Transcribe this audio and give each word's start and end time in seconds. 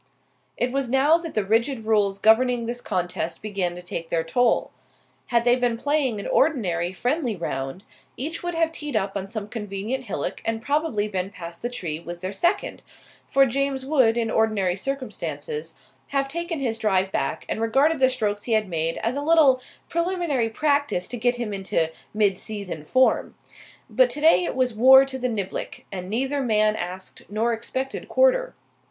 It 0.57 0.71
was 0.71 0.89
now 0.89 1.17
that 1.19 1.35
the 1.35 1.45
rigid 1.45 1.85
rules 1.85 2.17
governing 2.17 2.65
this 2.65 2.81
contest 2.81 3.39
began 3.39 3.75
to 3.75 3.83
take 3.83 4.09
their 4.09 4.23
toll. 4.23 4.71
Had 5.27 5.43
they 5.43 5.55
been 5.55 5.77
playing 5.77 6.19
an 6.19 6.25
ordinary 6.25 6.91
friendly 6.91 7.35
round, 7.35 7.83
each 8.17 8.41
would 8.41 8.55
have 8.55 8.71
teed 8.71 8.95
up 8.95 9.15
on 9.15 9.29
some 9.29 9.47
convenient 9.47 10.05
hillock 10.05 10.41
and 10.43 10.59
probably 10.59 11.07
been 11.07 11.29
past 11.29 11.61
the 11.61 11.69
tree 11.69 11.99
with 11.99 12.21
their 12.21 12.33
second, 12.33 12.81
for 13.27 13.45
James 13.45 13.85
would, 13.85 14.17
in 14.17 14.31
ordinary 14.31 14.75
circumstances, 14.75 15.75
have 16.07 16.27
taken 16.27 16.57
his 16.59 16.79
drive 16.79 17.11
back 17.11 17.45
and 17.47 17.61
regarded 17.61 17.99
the 17.99 18.09
strokes 18.09 18.45
he 18.45 18.53
had 18.53 18.67
made 18.67 18.97
as 19.03 19.15
a 19.15 19.21
little 19.21 19.61
preliminary 19.87 20.49
practice 20.49 21.07
to 21.07 21.15
get 21.15 21.35
him 21.35 21.53
into 21.53 21.91
midseason 22.15 22.87
form. 22.87 23.35
But 23.87 24.09
today 24.09 24.45
it 24.45 24.55
was 24.55 24.73
war 24.73 25.05
to 25.05 25.19
the 25.19 25.29
niblick, 25.29 25.85
and 25.91 26.09
neither 26.09 26.41
man 26.41 26.75
asked 26.75 27.21
nor 27.29 27.53
expected 27.53 28.09
quarter. 28.09 28.55